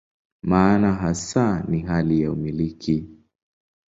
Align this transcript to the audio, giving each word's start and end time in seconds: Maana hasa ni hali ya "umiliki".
Maana 0.43 0.93
hasa 0.93 1.63
ni 1.67 1.79
hali 1.81 2.21
ya 2.21 2.31
"umiliki". 2.31 3.07